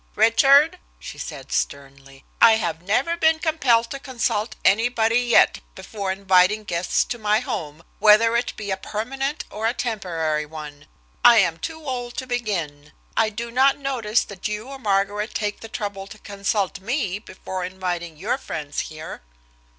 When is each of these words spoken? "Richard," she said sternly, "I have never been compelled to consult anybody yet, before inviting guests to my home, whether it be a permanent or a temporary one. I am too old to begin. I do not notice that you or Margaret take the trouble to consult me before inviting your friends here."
"Richard," 0.15 0.79
she 0.97 1.19
said 1.19 1.51
sternly, 1.51 2.23
"I 2.41 2.53
have 2.53 2.81
never 2.81 3.15
been 3.15 3.37
compelled 3.37 3.91
to 3.91 3.99
consult 3.99 4.55
anybody 4.65 5.19
yet, 5.19 5.59
before 5.75 6.11
inviting 6.11 6.63
guests 6.63 7.03
to 7.05 7.19
my 7.19 7.39
home, 7.39 7.83
whether 7.99 8.35
it 8.35 8.53
be 8.55 8.71
a 8.71 8.77
permanent 8.77 9.45
or 9.51 9.67
a 9.67 9.75
temporary 9.75 10.47
one. 10.47 10.87
I 11.23 11.37
am 11.37 11.57
too 11.59 11.85
old 11.85 12.17
to 12.17 12.25
begin. 12.25 12.93
I 13.15 13.29
do 13.29 13.51
not 13.51 13.77
notice 13.77 14.23
that 14.23 14.47
you 14.47 14.69
or 14.69 14.79
Margaret 14.79 15.35
take 15.35 15.59
the 15.59 15.69
trouble 15.69 16.07
to 16.07 16.17
consult 16.17 16.79
me 16.79 17.19
before 17.19 17.63
inviting 17.63 18.17
your 18.17 18.39
friends 18.39 18.79
here." 18.89 19.21